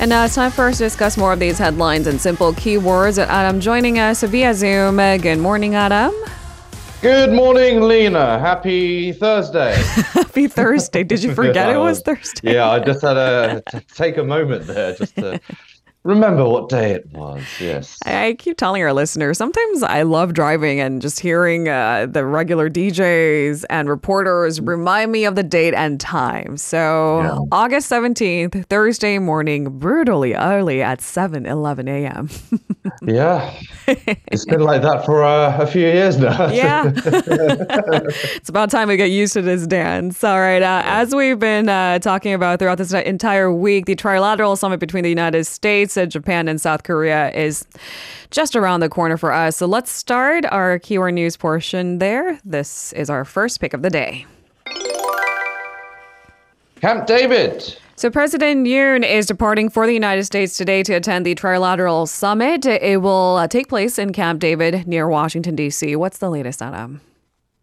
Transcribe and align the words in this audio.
And 0.00 0.10
now 0.10 0.24
it's 0.24 0.36
time 0.36 0.52
for 0.52 0.68
us 0.68 0.78
to 0.78 0.84
discuss 0.84 1.16
more 1.16 1.32
of 1.32 1.40
these 1.40 1.58
headlines 1.58 2.06
and 2.06 2.20
simple 2.20 2.52
keywords. 2.52 3.18
Adam 3.18 3.58
joining 3.58 3.98
us 3.98 4.22
via 4.22 4.54
Zoom. 4.54 5.00
Uh, 5.00 5.16
good 5.16 5.38
morning, 5.38 5.74
Adam. 5.74 6.14
Good 7.02 7.32
morning, 7.32 7.80
Lena. 7.80 8.38
Happy 8.38 9.10
Thursday. 9.12 9.74
Happy 10.12 10.46
Thursday. 10.46 11.02
Did 11.02 11.24
you 11.24 11.34
forget 11.34 11.70
it 11.70 11.78
was 11.78 12.00
Thursday? 12.00 12.52
Yeah, 12.54 12.70
I 12.70 12.78
just 12.78 13.02
had 13.02 13.14
to 13.14 13.62
take 13.94 14.18
a 14.18 14.24
moment 14.24 14.68
there 14.68 14.94
just 14.94 15.16
to 15.16 15.40
remember 16.08 16.48
what 16.48 16.70
day 16.70 16.92
it 16.92 17.06
was. 17.12 17.42
Yes. 17.60 17.98
I 18.06 18.34
keep 18.38 18.56
telling 18.56 18.82
our 18.82 18.94
listeners 18.94 19.36
sometimes 19.36 19.82
I 19.82 20.02
love 20.02 20.32
driving 20.32 20.80
and 20.80 21.02
just 21.02 21.20
hearing 21.20 21.68
uh, 21.68 22.06
the 22.06 22.24
regular 22.24 22.70
DJs 22.70 23.64
and 23.68 23.88
reporters 23.88 24.58
remind 24.58 25.12
me 25.12 25.26
of 25.26 25.34
the 25.36 25.42
date 25.42 25.74
and 25.74 26.00
time. 26.00 26.56
So, 26.56 27.20
yeah. 27.20 27.38
August 27.52 27.90
17th, 27.90 28.66
Thursday 28.66 29.18
morning, 29.18 29.78
brutally 29.78 30.34
early 30.34 30.82
at 30.82 31.02
7 31.02 31.44
11 31.44 31.88
a.m. 31.88 32.30
yeah. 33.02 33.54
It's 33.86 34.46
been 34.46 34.60
like 34.60 34.80
that 34.82 35.04
for 35.04 35.22
uh, 35.22 35.58
a 35.58 35.66
few 35.66 35.82
years 35.82 36.16
now. 36.16 36.48
yeah. 36.50 36.90
it's 36.96 38.48
about 38.48 38.70
time 38.70 38.88
we 38.88 38.96
get 38.96 39.10
used 39.10 39.34
to 39.34 39.42
this 39.42 39.66
dance. 39.66 40.24
All 40.24 40.40
right. 40.40 40.62
Uh, 40.62 40.82
as 40.86 41.14
we've 41.14 41.38
been 41.38 41.68
uh, 41.68 41.98
talking 41.98 42.32
about 42.32 42.58
throughout 42.58 42.78
this 42.78 42.94
entire 42.94 43.52
week, 43.52 43.84
the 43.84 43.94
trilateral 43.94 44.56
summit 44.56 44.80
between 44.80 45.04
the 45.04 45.10
United 45.10 45.44
States, 45.44 45.97
Japan, 46.06 46.48
and 46.48 46.60
South 46.60 46.82
Korea 46.82 47.30
is 47.32 47.66
just 48.30 48.56
around 48.56 48.80
the 48.80 48.88
corner 48.88 49.16
for 49.16 49.32
us. 49.32 49.56
So 49.56 49.66
let's 49.66 49.90
start 49.90 50.44
our 50.46 50.78
keyword 50.78 51.14
news 51.14 51.36
portion 51.36 51.98
there. 51.98 52.38
This 52.44 52.92
is 52.94 53.10
our 53.10 53.24
first 53.24 53.60
pick 53.60 53.74
of 53.74 53.82
the 53.82 53.90
day. 53.90 54.26
Camp 56.80 57.06
David. 57.06 57.76
So, 57.96 58.10
President 58.10 58.64
Yoon 58.64 59.04
is 59.04 59.26
departing 59.26 59.68
for 59.68 59.84
the 59.84 59.92
United 59.92 60.22
States 60.22 60.56
today 60.56 60.84
to 60.84 60.94
attend 60.94 61.26
the 61.26 61.34
Trilateral 61.34 62.06
Summit. 62.06 62.64
It 62.64 63.02
will 63.02 63.38
uh, 63.38 63.48
take 63.48 63.68
place 63.68 63.98
in 63.98 64.12
Camp 64.12 64.38
David 64.38 64.86
near 64.86 65.08
Washington, 65.08 65.56
D.C. 65.56 65.96
What's 65.96 66.18
the 66.18 66.30
latest, 66.30 66.62
Adam? 66.62 67.00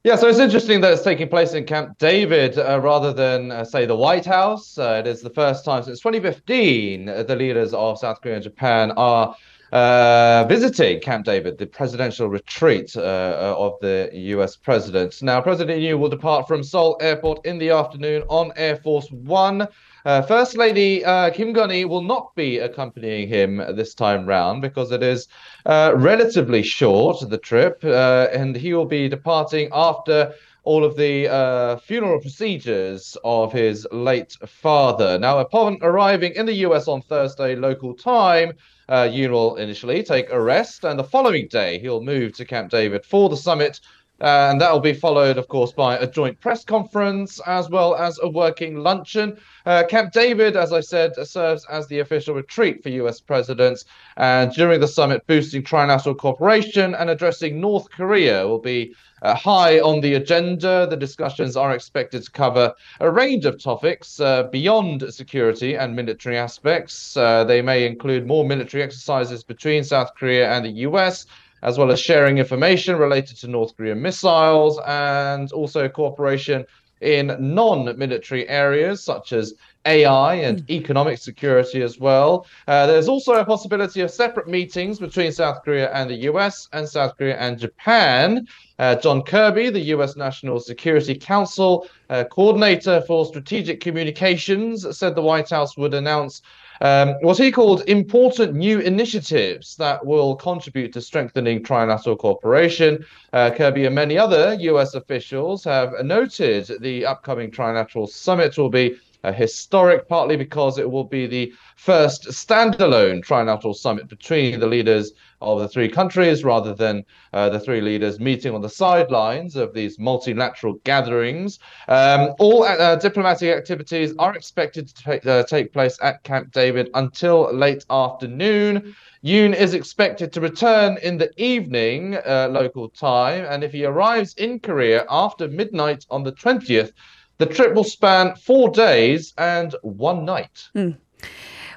Yeah, 0.05 0.17
so 0.17 0.27
it's 0.27 0.37
interesting 0.37 0.81
that 0.81 0.93
it's 0.93 1.01
taking 1.01 1.27
place 1.29 1.55
in 1.55 1.65
Camp 1.65 1.97
David 1.97 2.59
uh, 2.59 2.79
rather 2.79 3.11
than, 3.11 3.49
uh, 3.51 3.65
say, 3.65 3.87
the 3.87 3.95
White 3.95 4.23
House. 4.23 4.77
Uh, 4.77 5.01
it 5.03 5.07
is 5.07 5.21
the 5.21 5.31
first 5.31 5.65
time 5.65 5.81
since 5.81 5.99
2015 5.99 7.09
uh, 7.09 7.23
the 7.23 7.35
leaders 7.35 7.73
of 7.73 7.97
South 7.97 8.21
Korea 8.21 8.35
and 8.35 8.43
Japan 8.43 8.91
are 8.97 9.35
uh, 9.71 10.45
visiting 10.47 10.99
Camp 10.99 11.25
David, 11.25 11.57
the 11.57 11.65
presidential 11.65 12.29
retreat 12.29 12.95
uh, 12.95 13.55
of 13.57 13.79
the 13.81 14.11
US 14.13 14.55
president. 14.55 15.23
Now, 15.23 15.41
President 15.41 15.81
Yoon 15.81 15.97
will 15.97 16.09
depart 16.09 16.47
from 16.47 16.63
Seoul 16.63 16.99
Airport 17.01 17.43
in 17.43 17.57
the 17.57 17.71
afternoon 17.71 18.21
on 18.29 18.53
Air 18.57 18.75
Force 18.75 19.09
One. 19.09 19.67
Uh, 20.05 20.21
First 20.21 20.55
Lady 20.55 21.03
uh, 21.03 21.31
Kim 21.31 21.51
Keon-hee 21.51 21.85
will 21.85 22.03
not 22.03 22.35
be 22.35 22.59
accompanying 22.59 23.27
him 23.27 23.57
this 23.75 23.95
time 23.95 24.27
round 24.27 24.61
because 24.61 24.91
it 24.91 25.01
is 25.01 25.27
uh, 25.65 25.93
relatively 25.95 26.61
short, 26.61 27.27
the 27.27 27.39
trip, 27.39 27.83
uh, 27.83 28.27
and 28.31 28.55
he 28.55 28.75
will 28.75 28.85
be 28.85 29.09
departing 29.09 29.67
after 29.73 30.31
all 30.63 30.83
of 30.83 30.95
the 30.95 31.27
uh, 31.27 31.77
funeral 31.77 32.19
procedures 32.19 33.17
of 33.23 33.51
his 33.51 33.87
late 33.91 34.37
father. 34.45 35.17
Now, 35.17 35.39
upon 35.39 35.79
arriving 35.81 36.33
in 36.35 36.45
the 36.45 36.65
US 36.67 36.87
on 36.87 37.01
Thursday 37.01 37.55
local 37.55 37.95
time, 37.95 38.53
uh, 38.87 39.07
Yoon 39.07 39.31
will 39.31 39.55
initially 39.55 40.03
take 40.03 40.29
a 40.29 40.39
rest, 40.39 40.83
and 40.83 40.99
the 40.99 41.03
following 41.03 41.47
day 41.47 41.79
he'll 41.79 42.01
move 42.01 42.33
to 42.33 42.45
Camp 42.45 42.69
David 42.69 43.03
for 43.03 43.27
the 43.27 43.37
summit 43.37 43.79
uh, 44.21 44.47
and 44.49 44.61
that 44.61 44.71
will 44.71 44.79
be 44.79 44.93
followed, 44.93 45.37
of 45.37 45.47
course, 45.49 45.73
by 45.73 45.97
a 45.97 46.07
joint 46.07 46.39
press 46.39 46.63
conference 46.63 47.41
as 47.45 47.69
well 47.69 47.95
as 47.95 48.17
a 48.23 48.29
working 48.29 48.77
luncheon. 48.77 49.37
Uh, 49.65 49.83
Camp 49.89 50.13
David, 50.13 50.55
as 50.55 50.71
I 50.71 50.79
said, 50.79 51.15
serves 51.27 51.65
as 51.69 51.87
the 51.87 51.99
official 51.99 52.33
retreat 52.33 52.81
for 52.81 52.89
US 52.89 53.19
presidents. 53.19 53.83
And 54.15 54.51
during 54.53 54.79
the 54.79 54.87
summit, 54.87 55.27
boosting 55.27 55.63
trilateral 55.63 56.17
cooperation 56.17 56.95
and 56.95 57.09
addressing 57.09 57.59
North 57.59 57.89
Korea 57.91 58.47
will 58.47 58.59
be 58.59 58.95
uh, 59.21 59.35
high 59.35 59.79
on 59.79 59.99
the 60.01 60.13
agenda. 60.13 60.87
The 60.89 60.95
discussions 60.95 61.57
are 61.57 61.73
expected 61.73 62.23
to 62.23 62.31
cover 62.31 62.73
a 63.01 63.11
range 63.11 63.45
of 63.45 63.61
topics 63.61 64.19
uh, 64.19 64.43
beyond 64.43 65.13
security 65.13 65.75
and 65.75 65.95
military 65.95 66.37
aspects. 66.37 67.17
Uh, 67.17 67.43
they 67.43 67.61
may 67.61 67.85
include 67.85 68.27
more 68.27 68.45
military 68.45 68.83
exercises 68.83 69.43
between 69.43 69.83
South 69.83 70.13
Korea 70.15 70.51
and 70.51 70.63
the 70.63 70.85
US 70.87 71.25
as 71.65 71.79
well 71.79 71.91
as 71.91 71.99
sharing 71.99 72.37
information 72.37 72.95
related 72.95 73.35
to 73.37 73.47
North 73.47 73.75
Korean 73.75 73.99
missiles 73.99 74.79
and 74.85 75.51
also 75.51 75.89
cooperation 75.89 76.63
in 77.01 77.35
non 77.39 77.97
military 77.97 78.47
areas 78.47 79.03
such 79.03 79.33
as 79.33 79.55
AI 79.85 80.35
and 80.35 80.63
mm. 80.63 80.69
economic 80.69 81.17
security 81.17 81.81
as 81.81 81.99
well. 81.99 82.47
Uh, 82.67 82.87
there's 82.87 83.07
also 83.07 83.33
a 83.33 83.45
possibility 83.45 84.01
of 84.01 84.11
separate 84.11 84.47
meetings 84.47 84.99
between 84.99 85.31
South 85.31 85.63
Korea 85.63 85.91
and 85.93 86.09
the 86.09 86.15
US 86.31 86.67
and 86.73 86.87
South 86.87 87.17
Korea 87.17 87.37
and 87.37 87.57
Japan. 87.57 88.47
Uh, 88.77 88.95
John 88.95 89.21
Kirby, 89.21 89.69
the 89.69 89.79
US 89.95 90.15
National 90.15 90.59
Security 90.59 91.15
Council 91.15 91.87
uh, 92.09 92.25
coordinator 92.25 93.01
for 93.07 93.25
strategic 93.25 93.79
communications, 93.79 94.97
said 94.97 95.15
the 95.15 95.21
White 95.21 95.49
House 95.49 95.77
would 95.77 95.93
announce 95.93 96.41
um, 96.81 97.15
what 97.21 97.37
he 97.37 97.51
called 97.51 97.83
important 97.87 98.53
new 98.53 98.79
initiatives 98.79 99.77
that 99.77 100.05
will 100.05 100.35
contribute 100.35 100.91
to 100.93 101.01
strengthening 101.01 101.63
trilateral 101.63 102.17
cooperation. 102.17 103.05
Uh, 103.31 103.49
Kirby 103.51 103.85
and 103.85 103.95
many 103.95 104.17
other 104.17 104.55
US 104.59 104.93
officials 104.93 105.63
have 105.63 105.93
noted 106.03 106.69
the 106.81 107.05
upcoming 107.05 107.51
trilateral 107.51 108.09
summit 108.09 108.57
will 108.57 108.69
be 108.69 108.97
uh, 109.25 109.31
historic, 109.33 110.07
partly 110.07 110.37
because 110.37 110.77
it 110.77 110.89
will 110.89 111.03
be 111.03 111.25
the 111.25 111.51
first 111.75 112.27
standalone 112.27 113.25
trilateral 113.25 113.75
summit 113.75 114.07
between 114.07 114.59
the 114.59 114.67
leaders 114.67 115.13
of 115.41 115.59
the 115.59 115.67
three 115.67 115.89
countries 115.89 116.43
rather 116.43 116.73
than 116.73 117.03
uh, 117.33 117.49
the 117.49 117.59
three 117.59 117.81
leaders 117.81 118.19
meeting 118.19 118.53
on 118.53 118.61
the 118.61 118.69
sidelines 118.69 119.55
of 119.55 119.73
these 119.73 119.97
multilateral 119.99 120.73
gatherings. 120.83 121.59
Um, 121.87 122.33
all 122.39 122.63
uh, 122.63 122.95
diplomatic 122.95 123.49
activities 123.55 124.13
are 124.19 124.35
expected 124.35 124.87
to 124.87 125.03
take, 125.03 125.25
uh, 125.25 125.43
take 125.43 125.73
place 125.73 125.97
at 126.01 126.23
Camp 126.23 126.51
David 126.51 126.89
until 126.93 127.53
late 127.53 127.85
afternoon. 127.89 128.95
Yoon 129.23 129.55
is 129.55 129.73
expected 129.73 130.31
to 130.33 130.41
return 130.41 130.97
in 131.01 131.17
the 131.17 131.31
evening 131.41 132.15
uh, 132.15 132.47
local 132.51 132.89
time, 132.89 133.43
and 133.49 133.63
if 133.63 133.71
he 133.71 133.83
arrives 133.83 134.35
in 134.35 134.59
Korea 134.59 135.03
after 135.09 135.47
midnight 135.47 136.05
on 136.11 136.23
the 136.23 136.31
20th, 136.31 136.91
the 137.37 137.45
trip 137.45 137.73
will 137.73 137.83
span 137.83 138.35
four 138.35 138.69
days 138.69 139.33
and 139.37 139.75
one 139.81 140.25
night. 140.25 140.69
Mm. 140.75 140.97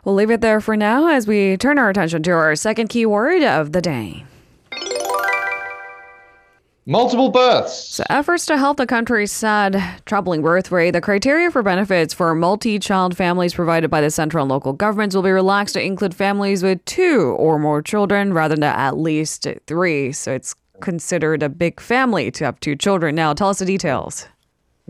We'll 0.04 0.14
leave 0.14 0.30
it 0.30 0.40
there 0.40 0.60
for 0.60 0.76
now 0.76 1.08
as 1.08 1.26
we 1.26 1.56
turn 1.56 1.78
our 1.78 1.90
attention 1.90 2.22
to 2.22 2.30
our 2.30 2.54
second 2.54 2.88
keyword 2.88 3.42
of 3.42 3.72
the 3.72 3.82
day. 3.82 4.24
Multiple 6.86 7.28
births. 7.28 7.96
So, 7.96 8.04
efforts 8.08 8.46
to 8.46 8.56
help 8.56 8.78
the 8.78 8.86
country's 8.86 9.30
sad, 9.30 9.78
troubling 10.06 10.40
birth 10.40 10.72
rate. 10.72 10.92
The 10.92 11.02
criteria 11.02 11.50
for 11.50 11.62
benefits 11.62 12.14
for 12.14 12.34
multi 12.34 12.78
child 12.78 13.14
families 13.14 13.52
provided 13.52 13.90
by 13.90 14.00
the 14.00 14.10
central 14.10 14.44
and 14.44 14.50
local 14.50 14.72
governments 14.72 15.14
will 15.14 15.22
be 15.22 15.30
relaxed 15.30 15.74
to 15.74 15.82
include 15.82 16.14
families 16.14 16.62
with 16.62 16.82
two 16.86 17.36
or 17.38 17.58
more 17.58 17.82
children 17.82 18.32
rather 18.32 18.54
than 18.54 18.64
at 18.64 18.96
least 18.96 19.46
three. 19.66 20.12
So, 20.12 20.32
it's 20.32 20.54
considered 20.80 21.42
a 21.42 21.50
big 21.50 21.78
family 21.78 22.30
to 22.30 22.46
have 22.46 22.58
two 22.60 22.74
children. 22.74 23.14
Now, 23.14 23.34
tell 23.34 23.50
us 23.50 23.58
the 23.58 23.66
details. 23.66 24.26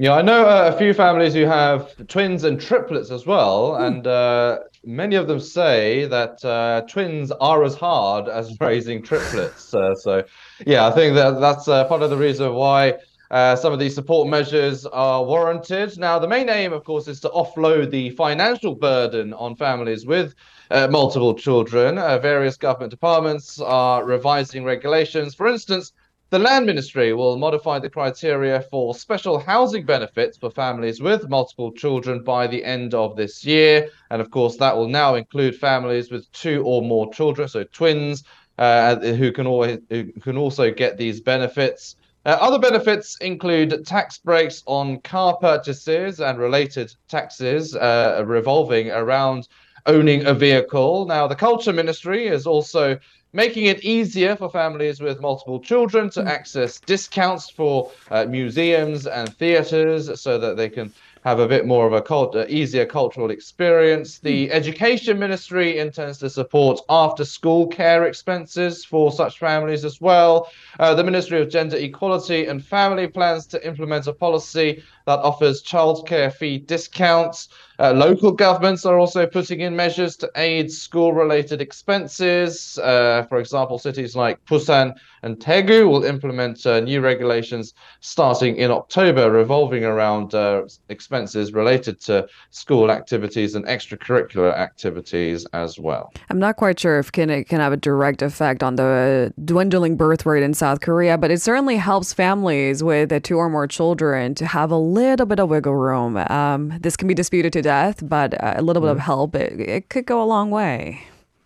Yeah, 0.01 0.13
I 0.13 0.23
know 0.23 0.47
uh, 0.47 0.71
a 0.73 0.79
few 0.79 0.95
families 0.95 1.35
who 1.35 1.43
have 1.43 1.93
twins 2.07 2.45
and 2.45 2.61
triplets 2.61 3.11
as 3.11 3.27
well, 3.27 3.73
mm. 3.73 3.85
and 3.85 4.07
uh, 4.07 4.61
many 4.85 5.17
of 5.17 5.27
them 5.27 5.41
say 5.41 6.05
that 6.05 6.45
uh, 6.45 6.83
twins 6.89 7.33
are 7.33 7.65
as 7.65 7.75
hard 7.75 8.29
as 8.29 8.57
raising 8.61 9.03
triplets. 9.03 9.75
Uh, 9.75 9.97
so, 9.97 10.23
yeah, 10.65 10.87
I 10.87 10.93
think 10.93 11.17
that 11.17 11.41
that's 11.41 11.67
uh, 11.67 11.85
part 11.87 12.03
of 12.03 12.11
the 12.11 12.17
reason 12.17 12.55
why 12.55 12.95
uh, 13.33 13.57
some 13.57 13.73
of 13.73 13.81
these 13.81 13.97
support 13.97 14.29
measures 14.29 14.87
are 14.87 15.25
warranted. 15.25 15.99
Now, 15.99 16.21
the 16.21 16.29
main 16.29 16.49
aim, 16.49 16.73
of 16.73 16.85
course, 16.85 17.09
is 17.09 17.19
to 17.23 17.29
offload 17.31 17.91
the 17.91 18.11
financial 18.11 18.77
burden 18.77 19.35
on 19.35 19.57
families 19.57 20.07
with 20.07 20.37
multiple 20.71 21.35
children. 21.35 21.97
various 22.23 22.57
government 22.57 22.93
departments 22.93 23.59
are 23.61 24.05
revising 24.05 24.63
regulations. 24.63 25.35
For 25.35 25.49
instance, 25.49 25.93
the 26.31 26.39
Land 26.39 26.67
Ministry 26.67 27.15
will 27.15 27.39
modify 27.39 27.79
the 27.79 27.89
criteria 27.89 28.61
for 28.71 28.95
special 28.95 29.39
housing 29.39 29.87
benefits 29.87 30.37
for 30.37 30.51
families 30.51 31.01
with 31.01 31.29
multiple 31.31 31.73
children 31.73 32.23
by 32.23 32.47
the 32.47 32.63
end 32.63 32.93
of 32.93 33.17
this 33.17 33.47
year. 33.47 33.89
And 34.11 34.21
of 34.21 34.31
course, 34.31 34.59
that 34.59 34.77
will 34.77 34.89
now 34.89 35.15
include 35.15 35.57
families 35.57 36.11
with 36.11 36.31
two 36.33 36.63
or 36.65 36.83
more 36.83 37.11
children, 37.15 37.49
so 37.49 37.65
twins, 37.65 38.25
uh, 38.59 38.97
who, 38.97 39.33
can 39.33 39.47
always, 39.47 39.79
who 39.89 40.13
can 40.21 40.37
also 40.37 40.71
get 40.71 40.99
these 40.99 41.21
benefits. 41.21 41.97
Uh, 42.27 42.37
other 42.41 42.59
benefits 42.59 43.17
include 43.23 43.87
tax 43.87 44.19
breaks 44.19 44.63
on 44.67 45.01
car 45.01 45.35
purchases 45.39 46.21
and 46.21 46.39
related 46.39 46.93
taxes 47.09 47.75
uh, 47.75 48.23
revolving 48.27 48.91
around 48.91 49.49
owning 49.87 50.27
a 50.27 50.35
vehicle. 50.35 51.07
Now, 51.07 51.27
the 51.27 51.35
Culture 51.35 51.73
Ministry 51.73 52.27
is 52.27 52.47
also 52.47 52.99
making 53.33 53.67
it 53.67 53.85
easier 53.85 54.37
for 54.37 54.51
families 54.51 55.01
with 55.01 55.21
multiple 55.21 55.61
children 55.61 56.11
to 56.11 56.21
mm. 56.23 56.27
access 56.27 56.81
discounts 56.81 57.51
for 57.51 57.91
uh, 58.11 58.25
museums 58.25 59.07
and 59.07 59.35
theaters 59.37 60.21
so 60.21 60.39
that 60.39 60.57
they 60.57 60.69
can 60.69 60.93
have 61.25 61.41
a 61.41 61.49
bit 61.49 61.67
more 61.67 61.87
of 61.87 61.93
a 61.93 62.01
cult, 62.01 62.35
uh, 62.37 62.47
easier 62.49 62.87
cultural 62.87 63.31
experience. 63.31 64.19
The 64.19 64.51
Education 64.51 65.19
Ministry 65.19 65.79
intends 65.79 66.19
to 66.19 66.31
support 66.31 66.81
after 66.89 67.25
school 67.25 67.67
care 67.67 68.05
expenses 68.05 68.85
for 68.85 69.11
such 69.11 69.39
families 69.39 69.85
as 69.85 70.01
well. 70.01 70.51
Uh, 70.79 70.95
the 70.95 71.05
Ministry 71.05 71.41
of 71.41 71.51
Gender 71.51 71.77
Equality 71.77 72.47
and 72.47 72.65
Family 72.65 73.09
plans 73.09 73.47
to 73.49 73.67
implement 73.67 74.07
a 74.07 74.13
policy 74.13 74.83
that 75.09 75.21
offers 75.21 75.63
childcare 75.63 76.31
fee 76.31 76.59
discounts. 76.59 77.49
Uh, 77.79 77.93
local 77.93 78.31
governments 78.31 78.85
are 78.85 78.99
also 78.99 79.25
putting 79.25 79.61
in 79.61 79.75
measures 79.75 80.17
to 80.17 80.31
aid 80.37 80.71
school 80.71 81.15
related 81.15 81.63
expenses. 81.63 82.79
Uh, 82.79 83.25
for 83.29 83.39
example, 83.39 83.79
cities 83.79 84.15
like 84.15 84.45
Busan 84.45 84.95
and 85.23 85.39
Daegu 85.39 85.89
will 85.89 86.05
implement 86.05 86.67
uh, 86.67 86.81
new 86.81 87.01
regulations 87.01 87.75
starting 88.01 88.57
in 88.57 88.71
October, 88.71 89.31
revolving 89.31 89.85
around 89.85 90.35
uh, 90.35 90.63
expenses 90.89 91.53
related 91.53 92.01
to 92.01 92.27
school 92.51 92.91
activities 92.91 93.55
and 93.55 93.65
extracurricular 93.65 94.53
activities 94.57 95.47
as 95.53 95.79
well. 95.79 96.13
I'm 96.31 96.39
not 96.39 96.57
quite 96.57 96.79
sure 96.79 96.99
if 96.99 97.13
can, 97.13 97.31
it 97.31 97.49
can 97.49 97.61
have 97.61 97.73
a 97.73 97.77
direct 97.77 98.23
effect 98.23 98.63
on 98.63 98.77
the 98.77 99.33
dwindling 99.45 99.97
birth 99.97 100.27
rate 100.27 100.43
in 100.43 100.53
South 100.53 100.81
Korea, 100.81 101.17
but 101.17 101.31
it 101.31 101.41
certainly 101.41 101.77
helps 101.77 102.13
families 102.13 102.83
with 102.83 103.23
two 103.23 103.37
or 103.37 103.49
more 103.49 103.67
children 103.67 104.35
to 104.35 104.47
have 104.47 104.71
a 104.71 104.77
little 104.99 105.27
bit 105.27 105.39
of 105.39 105.49
wiggle 105.49 105.75
room. 105.75 106.17
Um, 106.17 106.75
this 106.81 106.97
can 106.97 107.09
be 107.09 107.15
disputed 107.15 107.53
to 107.55 107.63
death, 107.63 108.07
but 108.07 108.35
a 108.41 108.63
little 108.63 108.83
bit 108.83 108.91
of 108.91 108.99
help, 108.99 109.35
it, 109.35 109.61
it 109.61 109.89
could 109.91 110.07
go 110.07 110.23
a 110.23 110.27
long 110.27 110.51
way. 110.51 111.03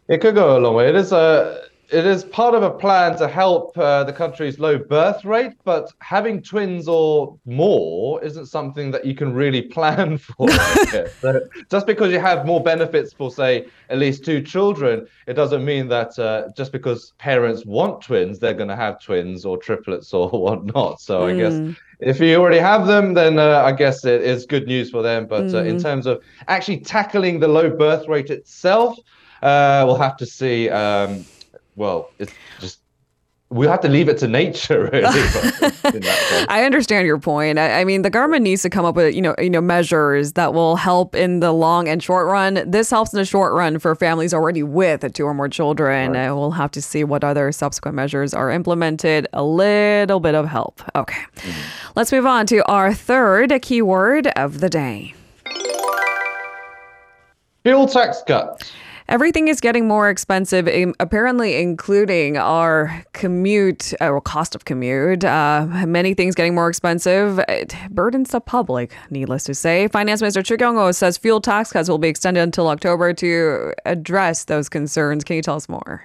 It 0.08 0.20
could 0.20 0.34
go 0.34 0.56
a 0.56 0.60
long 0.60 0.74
way. 0.74 0.88
It 0.88 0.96
is 0.96 1.12
a 1.12 1.62
it 1.92 2.06
is 2.06 2.24
part 2.24 2.54
of 2.54 2.62
a 2.62 2.70
plan 2.70 3.16
to 3.18 3.28
help 3.28 3.76
uh, 3.76 4.02
the 4.04 4.12
country's 4.12 4.58
low 4.58 4.78
birth 4.78 5.24
rate, 5.26 5.52
but 5.62 5.92
having 6.00 6.42
twins 6.42 6.88
or 6.88 7.38
more 7.44 8.22
isn't 8.24 8.46
something 8.46 8.90
that 8.92 9.04
you 9.04 9.14
can 9.14 9.34
really 9.34 9.62
plan 9.76 10.16
for. 10.16 10.48
so 11.20 11.40
just 11.70 11.86
because 11.86 12.10
you 12.10 12.18
have 12.18 12.46
more 12.46 12.62
benefits 12.62 13.12
for, 13.12 13.30
say, 13.30 13.66
at 13.90 13.98
least 13.98 14.24
two 14.24 14.40
children, 14.40 15.06
it 15.26 15.34
doesn't 15.34 15.64
mean 15.64 15.88
that 15.88 16.18
uh, 16.18 16.48
just 16.56 16.72
because 16.72 17.12
parents 17.18 17.66
want 17.66 18.00
twins, 18.00 18.38
they're 18.38 18.54
going 18.54 18.70
to 18.70 18.76
have 18.76 18.98
twins 19.00 19.44
or 19.44 19.58
triplets 19.58 20.14
or 20.14 20.28
whatnot. 20.30 21.00
So 21.00 21.20
mm. 21.20 21.34
I 21.34 21.36
guess 21.36 21.52
hmm. 21.52 21.72
If 22.02 22.20
you 22.20 22.34
already 22.36 22.58
have 22.58 22.86
them, 22.86 23.14
then 23.14 23.38
uh, 23.38 23.62
I 23.64 23.72
guess 23.72 24.04
it 24.04 24.22
is 24.22 24.44
good 24.44 24.66
news 24.66 24.90
for 24.90 25.02
them. 25.02 25.26
But 25.26 25.44
mm. 25.44 25.66
in 25.66 25.76
hmm. 25.76 25.82
terms 25.82 26.06
of 26.06 26.22
actually 26.48 26.80
tackling 26.80 27.40
the 27.40 27.48
low 27.48 27.70
birth 27.70 28.08
rate 28.08 28.30
itself, 28.30 28.98
uh, 29.42 29.84
we'll 29.86 29.96
have 29.96 30.16
to 30.18 30.26
see. 30.26 30.68
Um, 30.68 31.24
well, 31.76 32.10
it's 32.18 32.32
just 32.60 32.81
we 33.52 33.66
have 33.66 33.80
to 33.80 33.88
leave 33.88 34.08
it 34.08 34.16
to 34.18 34.28
nature, 34.28 34.84
really. 34.92 35.04
I 36.48 36.62
understand 36.64 37.06
your 37.06 37.18
point. 37.18 37.58
I, 37.58 37.80
I, 37.80 37.84
mean, 37.84 38.02
the 38.02 38.10
government 38.10 38.42
needs 38.44 38.62
to 38.62 38.70
come 38.70 38.84
up 38.84 38.96
with 38.96 39.14
you 39.14 39.20
know 39.20 39.34
you 39.38 39.50
know 39.50 39.60
measures 39.60 40.32
that 40.32 40.54
will 40.54 40.76
help 40.76 41.14
in 41.14 41.40
the 41.40 41.52
long 41.52 41.86
and 41.86 42.02
short 42.02 42.26
run. 42.26 42.62
This 42.66 42.90
helps 42.90 43.12
in 43.12 43.18
the 43.18 43.24
short 43.26 43.52
run 43.52 43.78
for 43.78 43.94
families 43.94 44.32
already 44.32 44.62
with 44.62 45.12
two 45.12 45.24
or 45.24 45.34
more 45.34 45.48
children. 45.48 46.12
Right. 46.12 46.28
Uh, 46.28 46.34
we'll 46.34 46.52
have 46.52 46.70
to 46.72 46.82
see 46.82 47.04
what 47.04 47.22
other 47.22 47.52
subsequent 47.52 47.94
measures 47.94 48.32
are 48.32 48.50
implemented. 48.50 49.28
A 49.34 49.44
little 49.44 50.20
bit 50.20 50.34
of 50.34 50.46
help. 50.48 50.82
Okay, 50.96 51.22
mm-hmm. 51.36 51.90
let's 51.94 52.10
move 52.10 52.26
on 52.26 52.46
to 52.46 52.66
our 52.70 52.94
third 52.94 53.52
keyword 53.60 54.28
of 54.28 54.60
the 54.60 54.70
day. 54.70 55.14
Fuel 57.64 57.86
tax 57.86 58.22
cut. 58.26 58.72
Everything 59.12 59.48
is 59.48 59.60
getting 59.60 59.86
more 59.86 60.08
expensive, 60.08 60.66
apparently, 60.98 61.60
including 61.60 62.38
our 62.38 63.04
commute 63.12 63.92
uh, 64.00 64.08
or 64.08 64.22
cost 64.22 64.54
of 64.54 64.64
commute. 64.64 65.22
Uh, 65.22 65.66
many 65.86 66.14
things 66.14 66.34
getting 66.34 66.54
more 66.54 66.70
expensive. 66.70 67.38
It 67.40 67.74
burdens 67.90 68.30
the 68.30 68.40
public, 68.40 68.94
needless 69.10 69.44
to 69.44 69.54
say. 69.54 69.86
Finance 69.88 70.22
Minister 70.22 70.42
Choo 70.42 70.56
Kyung-ho 70.56 70.92
says 70.92 71.18
fuel 71.18 71.42
tax 71.42 71.72
cuts 71.72 71.90
will 71.90 71.98
be 71.98 72.08
extended 72.08 72.40
until 72.40 72.68
October 72.68 73.12
to 73.12 73.74
address 73.84 74.44
those 74.44 74.70
concerns. 74.70 75.24
Can 75.24 75.36
you 75.36 75.42
tell 75.42 75.56
us 75.56 75.68
more? 75.68 76.02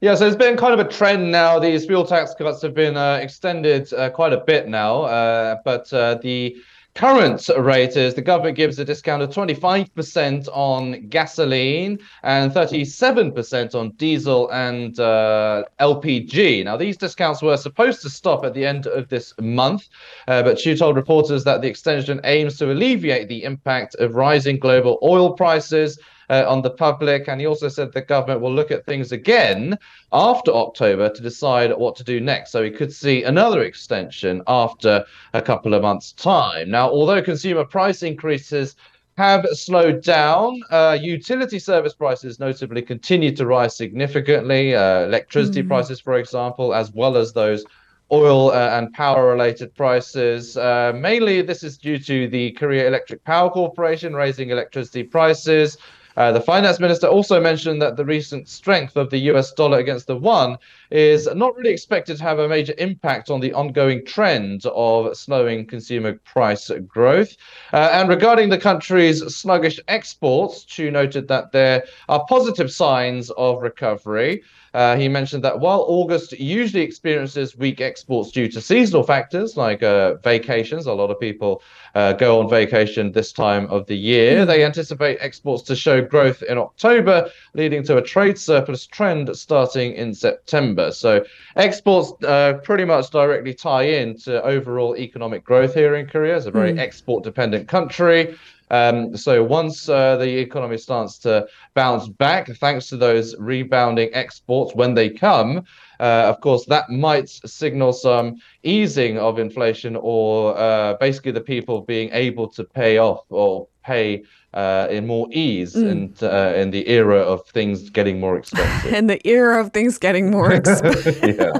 Yeah, 0.00 0.14
so 0.14 0.26
it's 0.26 0.34
been 0.34 0.56
kind 0.56 0.72
of 0.72 0.80
a 0.80 0.90
trend 0.90 1.30
now. 1.30 1.58
These 1.58 1.84
fuel 1.84 2.06
tax 2.06 2.34
cuts 2.34 2.62
have 2.62 2.72
been 2.72 2.96
uh, 2.96 3.18
extended 3.20 3.92
uh, 3.92 4.08
quite 4.08 4.32
a 4.32 4.40
bit 4.40 4.68
now, 4.68 5.02
uh, 5.02 5.56
but 5.66 5.92
uh, 5.92 6.14
the 6.22 6.56
current 6.98 7.48
rate 7.56 7.96
is 7.96 8.14
the 8.14 8.20
government 8.20 8.56
gives 8.56 8.76
a 8.80 8.84
discount 8.84 9.22
of 9.22 9.30
25% 9.30 10.48
on 10.52 11.06
gasoline 11.06 11.96
and 12.24 12.50
37% 12.50 13.74
on 13.76 13.90
diesel 13.90 14.50
and 14.50 14.98
uh, 14.98 15.62
LPG. 15.78 16.64
Now, 16.64 16.76
these 16.76 16.96
discounts 16.96 17.40
were 17.40 17.56
supposed 17.56 18.02
to 18.02 18.10
stop 18.10 18.44
at 18.44 18.52
the 18.52 18.66
end 18.66 18.88
of 18.88 19.08
this 19.08 19.32
month, 19.40 19.88
uh, 20.26 20.42
but 20.42 20.58
Choo 20.58 20.76
told 20.76 20.96
reporters 20.96 21.44
that 21.44 21.62
the 21.62 21.68
extension 21.68 22.20
aims 22.24 22.58
to 22.58 22.72
alleviate 22.72 23.28
the 23.28 23.44
impact 23.44 23.94
of 24.00 24.16
rising 24.16 24.58
global 24.58 24.98
oil 25.00 25.34
prices 25.34 26.00
uh, 26.30 26.44
on 26.46 26.62
the 26.62 26.70
public. 26.70 27.28
And 27.28 27.40
he 27.40 27.46
also 27.46 27.68
said 27.68 27.92
the 27.92 28.02
government 28.02 28.40
will 28.40 28.54
look 28.54 28.70
at 28.70 28.84
things 28.86 29.12
again 29.12 29.78
after 30.12 30.50
October 30.52 31.08
to 31.08 31.22
decide 31.22 31.72
what 31.76 31.96
to 31.96 32.04
do 32.04 32.20
next. 32.20 32.52
So 32.52 32.62
we 32.62 32.70
could 32.70 32.92
see 32.92 33.24
another 33.24 33.62
extension 33.62 34.42
after 34.46 35.04
a 35.34 35.42
couple 35.42 35.74
of 35.74 35.82
months' 35.82 36.12
time. 36.12 36.70
Now, 36.70 36.88
although 36.90 37.22
consumer 37.22 37.64
price 37.64 38.02
increases 38.02 38.76
have 39.18 39.44
slowed 39.52 40.00
down. 40.00 40.62
Uh, 40.70 40.96
utility 41.00 41.58
service 41.58 41.92
prices 41.92 42.38
notably 42.38 42.80
continue 42.80 43.34
to 43.34 43.46
rise 43.46 43.76
significantly. 43.76 44.76
Uh, 44.76 45.00
electricity 45.00 45.60
mm. 45.60 45.66
prices, 45.66 45.98
for 45.98 46.18
example, 46.18 46.72
as 46.72 46.92
well 46.92 47.16
as 47.16 47.32
those 47.32 47.64
oil 48.12 48.52
uh, 48.52 48.78
and 48.78 48.92
power 48.92 49.26
related 49.26 49.74
prices. 49.74 50.56
Uh, 50.56 50.92
mainly, 50.94 51.42
this 51.42 51.64
is 51.64 51.76
due 51.76 51.98
to 51.98 52.28
the 52.28 52.52
Korea 52.52 52.86
Electric 52.86 53.24
Power 53.24 53.50
Corporation 53.50 54.14
raising 54.14 54.50
electricity 54.50 55.02
prices. 55.02 55.76
Uh, 56.18 56.32
the 56.32 56.40
finance 56.40 56.80
minister 56.80 57.06
also 57.06 57.40
mentioned 57.40 57.80
that 57.80 57.96
the 57.96 58.04
recent 58.04 58.48
strength 58.48 58.96
of 58.96 59.08
the 59.08 59.18
US 59.30 59.52
dollar 59.52 59.78
against 59.78 60.08
the 60.08 60.16
won 60.16 60.58
is 60.90 61.28
not 61.32 61.54
really 61.54 61.70
expected 61.70 62.16
to 62.16 62.22
have 62.24 62.40
a 62.40 62.48
major 62.48 62.74
impact 62.76 63.30
on 63.30 63.38
the 63.38 63.52
ongoing 63.52 64.04
trend 64.04 64.66
of 64.66 65.16
slowing 65.16 65.64
consumer 65.64 66.14
price 66.24 66.72
growth. 66.88 67.36
Uh, 67.72 67.90
and 67.92 68.08
regarding 68.08 68.48
the 68.48 68.58
country's 68.58 69.20
sluggish 69.32 69.78
exports, 69.86 70.64
Choo 70.64 70.90
noted 70.90 71.28
that 71.28 71.52
there 71.52 71.84
are 72.08 72.26
positive 72.28 72.72
signs 72.72 73.30
of 73.30 73.62
recovery. 73.62 74.42
Uh, 74.74 74.96
he 74.96 75.08
mentioned 75.08 75.42
that 75.44 75.58
while 75.60 75.84
August 75.88 76.32
usually 76.38 76.82
experiences 76.82 77.56
weak 77.56 77.80
exports 77.80 78.30
due 78.30 78.48
to 78.48 78.60
seasonal 78.60 79.02
factors 79.02 79.56
like 79.56 79.82
uh, 79.82 80.14
vacations, 80.16 80.86
a 80.86 80.92
lot 80.92 81.10
of 81.10 81.18
people 81.18 81.62
uh, 81.94 82.12
go 82.12 82.40
on 82.40 82.48
vacation 82.48 83.12
this 83.12 83.32
time 83.32 83.66
of 83.66 83.86
the 83.86 83.96
year. 83.96 84.44
They 84.44 84.64
anticipate 84.64 85.18
exports 85.20 85.62
to 85.64 85.76
show 85.76 86.02
growth 86.02 86.42
in 86.42 86.58
October, 86.58 87.30
leading 87.54 87.82
to 87.84 87.96
a 87.96 88.02
trade 88.02 88.38
surplus 88.38 88.86
trend 88.86 89.34
starting 89.36 89.94
in 89.94 90.14
September. 90.14 90.92
So 90.92 91.24
exports 91.56 92.12
uh, 92.24 92.54
pretty 92.62 92.84
much 92.84 93.10
directly 93.10 93.54
tie 93.54 93.84
in 93.84 94.16
to 94.18 94.42
overall 94.42 94.96
economic 94.96 95.44
growth 95.44 95.74
here 95.74 95.94
in 95.96 96.06
Korea. 96.06 96.36
It's 96.36 96.46
a 96.46 96.50
very 96.50 96.72
mm. 96.72 96.78
export 96.78 97.24
dependent 97.24 97.68
country. 97.68 98.36
Um, 98.70 99.16
so 99.16 99.42
once 99.42 99.88
uh, 99.88 100.16
the 100.16 100.38
economy 100.38 100.78
starts 100.78 101.18
to 101.18 101.46
bounce 101.74 102.08
back, 102.08 102.48
thanks 102.56 102.88
to 102.88 102.96
those 102.96 103.36
rebounding 103.38 104.10
exports 104.12 104.74
when 104.74 104.94
they 104.94 105.10
come, 105.10 105.64
uh, 106.00 106.26
of 106.26 106.40
course, 106.40 106.64
that 106.66 106.90
might 106.90 107.28
signal 107.28 107.92
some 107.92 108.36
easing 108.62 109.18
of 109.18 109.38
inflation 109.38 109.96
or 109.96 110.56
uh, 110.56 110.94
basically 110.94 111.32
the 111.32 111.40
people 111.40 111.80
being 111.80 112.10
able 112.12 112.48
to 112.48 112.64
pay 112.64 112.98
off 112.98 113.24
or 113.30 113.66
pay 113.88 114.22
uh, 114.54 114.86
in 114.90 115.06
more 115.06 115.28
ease 115.30 115.74
mm. 115.74 115.90
and 115.90 116.22
uh, 116.22 116.52
in 116.56 116.70
the 116.70 116.88
era 116.88 117.18
of 117.18 117.46
things 117.48 117.90
getting 117.90 118.18
more 118.20 118.38
expensive. 118.38 118.92
in 118.98 119.06
the 119.06 119.20
era 119.26 119.60
of 119.60 119.72
things 119.72 119.98
getting 119.98 120.30
more 120.30 120.52
expensive. 120.58 121.18
yeah, 121.22 121.52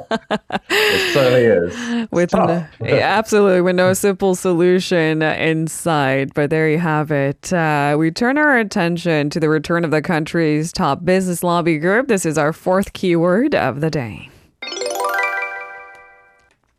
it 0.70 1.12
certainly 1.12 1.44
is. 1.44 2.08
With 2.10 2.32
no, 2.34 2.66
absolutely, 2.82 3.60
with 3.60 3.76
no 3.76 3.92
simple 4.06 4.34
solution 4.34 5.22
inside. 5.22 6.32
But 6.34 6.50
there 6.50 6.68
you 6.68 6.78
have 6.78 7.10
it. 7.10 7.52
Uh, 7.52 7.96
we 7.98 8.10
turn 8.10 8.38
our 8.38 8.58
attention 8.58 9.30
to 9.30 9.40
the 9.40 9.48
return 9.48 9.84
of 9.84 9.90
the 9.90 10.02
country's 10.02 10.72
top 10.72 11.04
business 11.04 11.42
lobby 11.42 11.78
group. 11.78 12.08
This 12.08 12.24
is 12.24 12.38
our 12.38 12.52
fourth 12.52 12.92
keyword 12.94 13.54
of 13.54 13.80
the 13.80 13.90
day. 13.90 14.30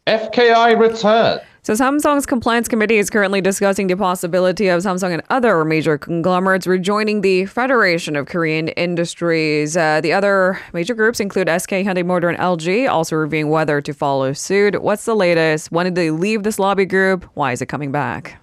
FKI 0.07 0.79
return. 0.79 1.39
So 1.69 1.75
Samsung's 1.75 2.25
compliance 2.25 2.67
committee 2.67 2.97
is 2.97 3.11
currently 3.11 3.41
discussing 3.41 3.85
the 3.85 3.95
possibility 3.95 4.69
of 4.69 4.81
Samsung 4.81 5.13
and 5.13 5.21
other 5.29 5.63
major 5.63 5.99
conglomerates 5.99 6.65
rejoining 6.65 7.21
the 7.21 7.45
Federation 7.45 8.15
of 8.15 8.25
Korean 8.25 8.69
Industries. 8.69 9.77
Uh, 9.77 10.01
the 10.01 10.11
other 10.11 10.59
major 10.73 10.95
groups 10.95 11.19
include 11.19 11.47
SK, 11.47 11.69
Hyundai 11.85 12.03
Motor, 12.03 12.27
and 12.29 12.39
LG, 12.39 12.89
also 12.89 13.15
reviewing 13.15 13.51
whether 13.51 13.81
to 13.81 13.93
follow 13.93 14.33
suit. 14.33 14.81
What's 14.81 15.05
the 15.05 15.15
latest? 15.15 15.71
When 15.71 15.85
did 15.85 15.93
they 15.93 16.09
leave 16.09 16.41
this 16.41 16.57
lobby 16.57 16.85
group? 16.85 17.29
Why 17.35 17.51
is 17.51 17.61
it 17.61 17.67
coming 17.67 17.91
back? 17.91 18.39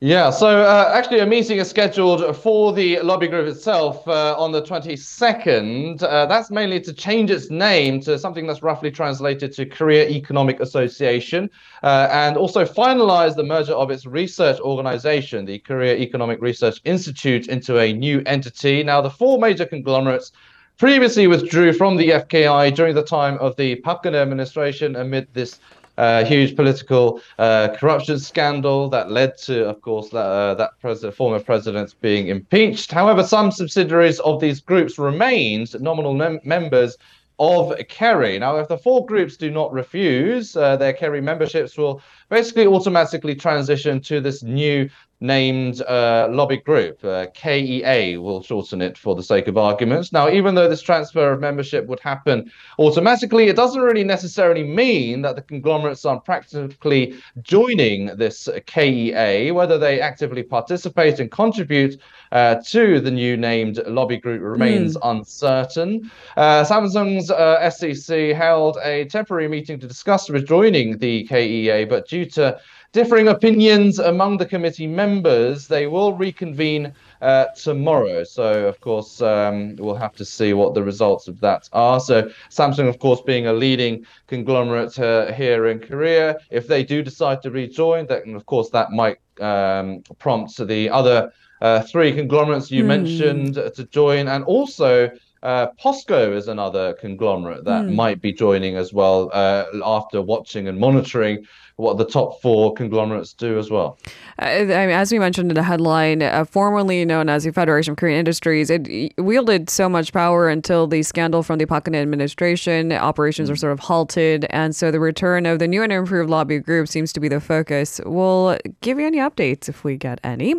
Yeah, 0.00 0.30
so 0.30 0.62
uh, 0.62 0.92
actually, 0.94 1.18
a 1.18 1.26
meeting 1.26 1.58
is 1.58 1.68
scheduled 1.68 2.36
for 2.36 2.72
the 2.72 3.00
lobby 3.00 3.26
group 3.26 3.48
itself 3.48 4.06
uh, 4.06 4.36
on 4.38 4.52
the 4.52 4.62
22nd. 4.62 6.00
Uh, 6.04 6.24
that's 6.26 6.52
mainly 6.52 6.80
to 6.82 6.92
change 6.92 7.32
its 7.32 7.50
name 7.50 8.00
to 8.02 8.16
something 8.16 8.46
that's 8.46 8.62
roughly 8.62 8.92
translated 8.92 9.52
to 9.54 9.66
Korea 9.66 10.08
Economic 10.08 10.60
Association 10.60 11.50
uh, 11.82 12.08
and 12.12 12.36
also 12.36 12.64
finalize 12.64 13.34
the 13.34 13.42
merger 13.42 13.72
of 13.72 13.90
its 13.90 14.06
research 14.06 14.60
organization, 14.60 15.44
the 15.44 15.58
Korea 15.58 15.96
Economic 15.96 16.40
Research 16.40 16.80
Institute, 16.84 17.48
into 17.48 17.80
a 17.80 17.92
new 17.92 18.22
entity. 18.24 18.84
Now, 18.84 19.00
the 19.00 19.10
four 19.10 19.40
major 19.40 19.66
conglomerates 19.66 20.30
previously 20.78 21.26
withdrew 21.26 21.72
from 21.72 21.96
the 21.96 22.10
FKI 22.10 22.72
during 22.72 22.94
the 22.94 23.02
time 23.02 23.36
of 23.38 23.56
the 23.56 23.74
Geun-hye 23.84 24.14
administration 24.14 24.94
amid 24.94 25.26
this 25.34 25.58
uh, 25.98 26.24
huge 26.24 26.56
political 26.56 27.20
uh, 27.38 27.68
corruption 27.76 28.18
scandal 28.18 28.88
that 28.88 29.10
led 29.10 29.36
to, 29.36 29.68
of 29.68 29.82
course, 29.82 30.08
that, 30.10 30.24
uh, 30.24 30.54
that 30.54 30.70
president, 30.80 31.14
former 31.14 31.40
president 31.40 31.94
being 32.00 32.28
impeached. 32.28 32.90
However, 32.92 33.22
some 33.22 33.50
subsidiaries 33.50 34.20
of 34.20 34.40
these 34.40 34.60
groups 34.60 34.98
remained 34.98 35.78
nominal 35.80 36.14
mem- 36.14 36.40
members 36.44 36.96
of 37.40 37.72
KERI. 37.88 38.38
Now, 38.38 38.56
if 38.56 38.68
the 38.68 38.78
four 38.78 39.06
groups 39.06 39.36
do 39.36 39.50
not 39.50 39.72
refuse, 39.72 40.56
uh, 40.56 40.76
their 40.76 40.92
KERI 40.92 41.20
memberships 41.20 41.76
will 41.76 42.00
basically 42.30 42.66
automatically 42.66 43.34
transition 43.34 44.00
to 44.02 44.20
this 44.20 44.42
new 44.42 44.88
named 45.20 45.82
uh, 45.82 46.28
lobby 46.30 46.58
group. 46.58 47.04
Uh, 47.04 47.26
KEA 47.34 48.16
will 48.18 48.42
shorten 48.42 48.80
it 48.80 48.96
for 48.96 49.14
the 49.14 49.22
sake 49.22 49.48
of 49.48 49.56
arguments. 49.56 50.12
Now, 50.12 50.28
even 50.30 50.54
though 50.54 50.68
this 50.68 50.82
transfer 50.82 51.32
of 51.32 51.40
membership 51.40 51.86
would 51.86 52.00
happen 52.00 52.50
automatically, 52.78 53.48
it 53.48 53.56
doesn't 53.56 53.80
really 53.80 54.04
necessarily 54.04 54.62
mean 54.62 55.22
that 55.22 55.36
the 55.36 55.42
conglomerates 55.42 56.04
are 56.04 56.20
practically 56.20 57.14
joining 57.42 58.06
this 58.16 58.48
KEA. 58.66 59.52
Whether 59.52 59.78
they 59.78 60.00
actively 60.00 60.42
participate 60.42 61.18
and 61.18 61.30
contribute 61.30 62.00
uh, 62.30 62.56
to 62.66 63.00
the 63.00 63.10
new 63.10 63.36
named 63.36 63.80
lobby 63.86 64.18
group 64.18 64.42
remains 64.42 64.96
mm. 64.96 65.10
uncertain. 65.10 66.10
Uh, 66.36 66.64
Samsung's 66.64 67.30
uh, 67.30 67.68
SEC 67.70 68.34
held 68.34 68.78
a 68.84 69.06
temporary 69.06 69.48
meeting 69.48 69.80
to 69.80 69.86
discuss 69.86 70.30
rejoining 70.30 70.98
the 70.98 71.24
KEA, 71.24 71.86
but 71.86 72.06
due 72.06 72.26
to 72.26 72.58
differing 72.92 73.28
opinions 73.28 73.98
among 73.98 74.38
the 74.38 74.46
committee 74.46 74.86
members. 74.86 75.68
They 75.68 75.86
will 75.86 76.14
reconvene 76.14 76.92
uh, 77.20 77.46
tomorrow. 77.56 78.24
So, 78.24 78.66
of 78.66 78.80
course, 78.80 79.20
um, 79.20 79.76
we'll 79.76 79.94
have 79.94 80.14
to 80.16 80.24
see 80.24 80.52
what 80.54 80.74
the 80.74 80.82
results 80.82 81.28
of 81.28 81.40
that 81.40 81.68
are. 81.72 82.00
So, 82.00 82.30
Samsung, 82.50 82.88
of 82.88 82.98
course, 82.98 83.20
being 83.20 83.46
a 83.46 83.52
leading 83.52 84.06
conglomerate 84.26 84.98
uh, 84.98 85.32
here 85.32 85.66
in 85.66 85.80
Korea, 85.80 86.36
if 86.50 86.66
they 86.66 86.82
do 86.82 87.02
decide 87.02 87.42
to 87.42 87.50
rejoin, 87.50 88.06
then, 88.06 88.34
of 88.34 88.46
course, 88.46 88.70
that 88.70 88.90
might 88.92 89.18
um, 89.40 90.02
prompt 90.18 90.56
the 90.66 90.88
other 90.90 91.32
uh, 91.60 91.82
three 91.82 92.12
conglomerates 92.12 92.70
you 92.70 92.84
mm. 92.84 92.86
mentioned 92.86 93.54
to 93.54 93.84
join. 93.90 94.28
And 94.28 94.44
also, 94.44 95.10
uh, 95.42 95.68
POSCO 95.82 96.34
is 96.34 96.48
another 96.48 96.94
conglomerate 96.94 97.64
that 97.64 97.84
mm. 97.84 97.94
might 97.94 98.20
be 98.20 98.32
joining 98.32 98.76
as 98.76 98.92
well 98.92 99.30
uh, 99.32 99.64
after 99.84 100.20
watching 100.20 100.68
and 100.68 100.78
monitoring 100.78 101.46
what 101.76 101.96
the 101.96 102.04
top 102.04 102.42
four 102.42 102.74
conglomerates 102.74 103.32
do 103.32 103.56
as 103.56 103.70
well. 103.70 103.96
Uh, 104.42 104.46
I 104.46 104.64
mean, 104.64 104.90
as 104.90 105.12
we 105.12 105.20
mentioned 105.20 105.48
in 105.52 105.54
the 105.54 105.62
headline, 105.62 106.22
uh, 106.22 106.44
formerly 106.44 107.04
known 107.04 107.28
as 107.28 107.44
the 107.44 107.52
Federation 107.52 107.92
of 107.92 107.98
Korean 107.98 108.18
Industries, 108.18 108.68
it 108.68 109.12
wielded 109.16 109.70
so 109.70 109.88
much 109.88 110.12
power 110.12 110.48
until 110.48 110.88
the 110.88 111.04
scandal 111.04 111.44
from 111.44 111.58
the 111.58 111.66
Geun-hye 111.66 112.00
administration. 112.00 112.90
Operations 112.92 113.48
mm. 113.48 113.52
were 113.52 113.56
sort 113.56 113.72
of 113.72 113.78
halted, 113.78 114.44
and 114.50 114.74
so 114.74 114.90
the 114.90 114.98
return 114.98 115.46
of 115.46 115.60
the 115.60 115.68
new 115.68 115.84
and 115.84 115.92
improved 115.92 116.28
lobby 116.28 116.58
group 116.58 116.88
seems 116.88 117.12
to 117.12 117.20
be 117.20 117.28
the 117.28 117.40
focus. 117.40 118.00
We'll 118.04 118.58
give 118.80 118.98
you 118.98 119.06
any 119.06 119.18
updates 119.18 119.68
if 119.68 119.84
we 119.84 119.96
get 119.96 120.18
any. 120.24 120.56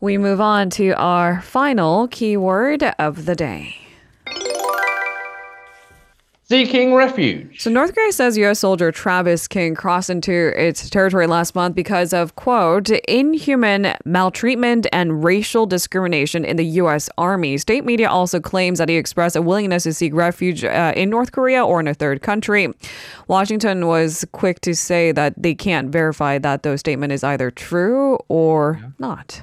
We 0.00 0.16
move 0.16 0.40
on 0.40 0.70
to 0.70 0.92
our 0.92 1.42
final 1.42 2.08
keyword 2.08 2.82
of 2.98 3.26
the 3.26 3.34
day 3.36 3.76
seeking 6.50 6.94
refuge. 6.94 7.60
So 7.60 7.70
North 7.70 7.94
Korea 7.94 8.10
says 8.10 8.36
U.S. 8.38 8.58
soldier 8.58 8.90
Travis 8.90 9.46
King 9.46 9.76
crossed 9.76 10.10
into 10.10 10.52
its 10.60 10.90
territory 10.90 11.28
last 11.28 11.54
month 11.54 11.76
because 11.76 12.12
of, 12.12 12.34
quote, 12.34 12.90
inhuman 12.90 13.94
maltreatment 14.04 14.88
and 14.92 15.22
racial 15.22 15.64
discrimination 15.64 16.44
in 16.44 16.56
the 16.56 16.64
U.S. 16.64 17.08
Army. 17.16 17.56
State 17.56 17.84
media 17.84 18.10
also 18.10 18.40
claims 18.40 18.78
that 18.78 18.88
he 18.88 18.96
expressed 18.96 19.36
a 19.36 19.42
willingness 19.42 19.84
to 19.84 19.94
seek 19.94 20.12
refuge 20.12 20.64
uh, 20.64 20.92
in 20.96 21.08
North 21.08 21.30
Korea 21.30 21.64
or 21.64 21.78
in 21.78 21.86
a 21.86 21.94
third 21.94 22.20
country. 22.20 22.68
Washington 23.28 23.86
was 23.86 24.24
quick 24.32 24.60
to 24.62 24.74
say 24.74 25.12
that 25.12 25.40
they 25.40 25.54
can't 25.54 25.90
verify 25.90 26.38
that 26.38 26.64
those 26.64 26.80
statement 26.80 27.12
is 27.12 27.22
either 27.22 27.52
true 27.52 28.18
or 28.28 28.80
yeah. 28.82 28.88
not. 28.98 29.42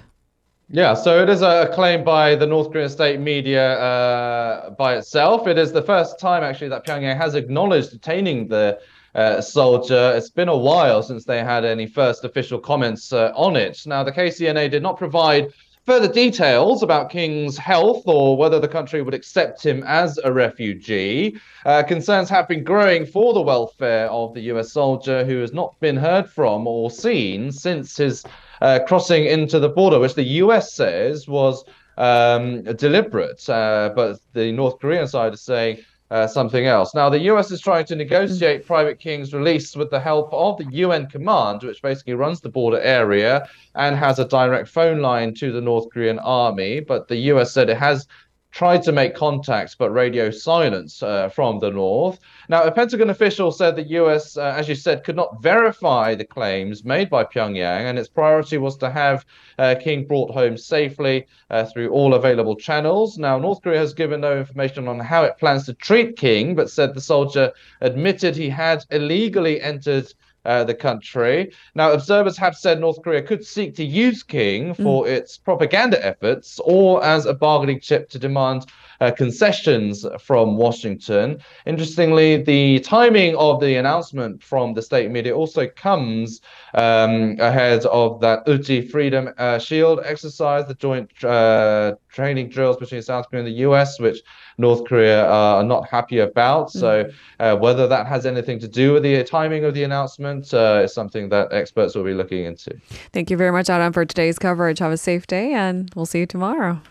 Yeah, 0.69 0.95
so 0.95 1.23
it 1.23 1.29
is 1.29 1.41
a 1.41 1.69
claim 1.73 2.03
by 2.03 2.35
the 2.35 2.45
North 2.45 2.73
Korean 2.73 2.89
state 2.89 3.21
media 3.21 3.79
uh, 3.79 4.69
by 4.71 4.97
itself. 4.97 5.47
It 5.47 5.57
is 5.57 5.71
the 5.71 5.81
first 5.81 6.19
time 6.19 6.43
actually 6.43 6.67
that 6.67 6.85
Pyongyang 6.85 7.15
has 7.15 7.35
acknowledged 7.35 7.91
detaining 7.91 8.49
the 8.49 8.77
uh, 9.15 9.39
soldier. 9.39 10.13
It's 10.13 10.29
been 10.29 10.49
a 10.49 10.57
while 10.57 11.01
since 11.01 11.23
they 11.23 11.41
had 11.41 11.63
any 11.63 11.87
first 11.87 12.25
official 12.25 12.59
comments 12.59 13.13
uh, 13.13 13.31
on 13.33 13.55
it. 13.55 13.81
Now, 13.85 14.03
the 14.03 14.11
KCNA 14.11 14.69
did 14.69 14.83
not 14.83 14.97
provide 14.97 15.53
further 15.85 16.11
details 16.11 16.83
about 16.83 17.09
King's 17.09 17.57
health 17.57 18.03
or 18.05 18.35
whether 18.35 18.59
the 18.59 18.67
country 18.67 19.01
would 19.01 19.13
accept 19.13 19.65
him 19.65 19.85
as 19.87 20.19
a 20.25 20.33
refugee. 20.33 21.39
Uh, 21.65 21.81
concerns 21.81 22.29
have 22.29 22.45
been 22.45 22.65
growing 22.65 23.05
for 23.05 23.33
the 23.33 23.41
welfare 23.41 24.09
of 24.09 24.33
the 24.33 24.41
US 24.51 24.73
soldier 24.73 25.23
who 25.23 25.39
has 25.39 25.53
not 25.53 25.79
been 25.79 25.95
heard 25.95 26.29
from 26.29 26.67
or 26.67 26.91
seen 26.91 27.53
since 27.53 27.95
his 27.95 28.25
uh, 28.61 28.79
crossing 28.87 29.25
into 29.25 29.59
the 29.59 29.69
border, 29.69 29.99
which 29.99 30.15
the 30.15 30.23
US 30.23 30.73
says 30.73 31.27
was 31.27 31.63
um, 31.97 32.63
deliberate, 32.63 33.47
uh, 33.49 33.91
but 33.95 34.19
the 34.33 34.51
North 34.51 34.79
Korean 34.79 35.07
side 35.07 35.33
is 35.33 35.41
saying 35.41 35.79
uh, 36.09 36.27
something 36.27 36.65
else. 36.65 36.95
Now, 36.95 37.09
the 37.09 37.19
US 37.31 37.51
is 37.51 37.59
trying 37.59 37.85
to 37.85 37.95
negotiate 37.95 38.65
Private 38.65 38.99
King's 38.99 39.33
release 39.33 39.75
with 39.75 39.89
the 39.89 39.99
help 39.99 40.33
of 40.33 40.57
the 40.57 40.65
UN 40.71 41.07
command, 41.07 41.63
which 41.63 41.81
basically 41.81 42.13
runs 42.13 42.39
the 42.39 42.49
border 42.49 42.79
area 42.79 43.47
and 43.75 43.95
has 43.95 44.19
a 44.19 44.25
direct 44.25 44.69
phone 44.69 45.01
line 45.01 45.33
to 45.35 45.51
the 45.51 45.61
North 45.61 45.89
Korean 45.91 46.19
army. 46.19 46.79
But 46.79 47.07
the 47.07 47.17
US 47.31 47.51
said 47.51 47.69
it 47.69 47.77
has 47.77 48.07
tried 48.51 48.81
to 48.83 48.91
make 48.91 49.13
contacts, 49.13 49.75
but 49.75 49.91
radio 49.91 50.31
silence 50.31 51.03
uh, 51.03 51.29
from 51.29 51.59
the 51.59 51.69
north. 51.69 52.19
Now, 52.49 52.63
a 52.63 52.71
Pentagon 52.71 53.09
official 53.09 53.51
said 53.51 53.75
the 53.75 53.83
U.S., 53.83 54.37
uh, 54.37 54.55
as 54.57 54.67
you 54.67 54.75
said, 54.75 55.03
could 55.03 55.15
not 55.15 55.41
verify 55.41 56.15
the 56.15 56.25
claims 56.25 56.83
made 56.83 57.09
by 57.09 57.23
Pyongyang, 57.23 57.89
and 57.89 57.99
its 57.99 58.09
priority 58.09 58.57
was 58.57 58.77
to 58.77 58.89
have 58.89 59.25
uh, 59.59 59.75
King 59.79 60.05
brought 60.05 60.31
home 60.31 60.57
safely 60.57 61.27
uh, 61.49 61.65
through 61.65 61.89
all 61.89 62.13
available 62.13 62.55
channels. 62.55 63.17
Now, 63.17 63.37
North 63.37 63.61
Korea 63.61 63.79
has 63.79 63.93
given 63.93 64.21
no 64.21 64.37
information 64.37 64.87
on 64.87 64.99
how 64.99 65.23
it 65.23 65.37
plans 65.37 65.65
to 65.65 65.73
treat 65.73 66.17
King, 66.17 66.55
but 66.55 66.69
said 66.69 66.93
the 66.93 67.01
soldier 67.01 67.51
admitted 67.81 68.35
he 68.35 68.49
had 68.49 68.85
illegally 68.91 69.61
entered 69.61 70.11
uh, 70.47 70.63
the 70.63 70.73
country. 70.73 71.51
Now, 71.75 71.91
observers 71.91 72.37
have 72.37 72.55
said 72.55 72.79
North 72.79 73.01
Korea 73.03 73.21
could 73.21 73.45
seek 73.45 73.75
to 73.75 73.83
use 73.83 74.23
King 74.23 74.73
for 74.73 75.05
mm. 75.05 75.09
its 75.09 75.37
propaganda 75.37 76.03
efforts 76.03 76.59
or 76.63 77.03
as 77.03 77.25
a 77.25 77.33
bargaining 77.33 77.79
chip 77.79 78.09
to 78.09 78.19
demand 78.19 78.65
uh, 78.99 79.11
concessions 79.11 80.05
from 80.19 80.57
Washington. 80.57 81.39
Interestingly, 81.65 82.41
the 82.41 82.79
timing 82.79 83.35
of 83.35 83.59
the 83.59 83.75
announcement 83.75 84.41
from 84.41 84.73
the 84.73 84.81
state 84.81 85.11
media 85.11 85.35
also 85.35 85.67
comes 85.67 86.41
um, 86.73 87.35
ahead 87.39 87.85
of 87.85 88.19
that 88.21 88.45
Ulchi 88.47 88.89
Freedom 88.89 89.29
uh, 89.37 89.59
Shield 89.59 89.99
exercise, 90.03 90.65
the 90.67 90.73
joint 90.73 91.11
uh, 91.23 91.95
training 92.17 92.49
drills 92.49 92.77
between 92.77 93.03
South 93.03 93.29
Korea 93.29 93.43
and 93.43 93.47
the 93.47 93.59
US, 93.67 93.99
which 93.99 94.19
North 94.57 94.81
Korea 94.85 95.19
are 95.27 95.63
not 95.63 95.87
happy 95.87 96.19
about. 96.29 96.67
Mm. 96.67 96.79
So, 96.83 96.91
uh, 97.39 97.55
whether 97.55 97.85
that 97.87 98.07
has 98.07 98.25
anything 98.25 98.57
to 98.65 98.67
do 98.67 98.93
with 98.93 99.03
the 99.03 99.23
timing 99.23 99.63
of 99.65 99.75
the 99.75 99.83
announcement 99.83 100.51
uh, 100.51 100.81
is 100.85 100.93
something 100.93 101.29
that 101.29 101.53
experts 101.53 101.93
will 101.95 102.07
be 102.11 102.15
looking 102.15 102.43
into. 102.43 102.71
Thank 103.13 103.29
you 103.29 103.37
very 103.37 103.51
much, 103.51 103.69
Adam, 103.69 103.93
for 103.93 104.03
today's 104.03 104.39
coverage. 104.39 104.79
Have 104.79 104.91
a 104.91 104.97
safe 104.97 105.27
day, 105.27 105.53
and 105.53 105.91
we'll 105.95 106.07
see 106.07 106.21
you 106.21 106.25
tomorrow. 106.25 106.81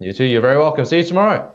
You 0.00 0.12
too. 0.12 0.24
You're 0.24 0.42
very 0.42 0.58
welcome. 0.58 0.84
See 0.84 0.98
you 0.98 1.04
tomorrow. 1.04 1.54